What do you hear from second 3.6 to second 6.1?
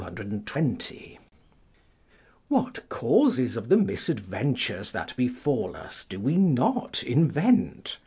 the misadventures that befall us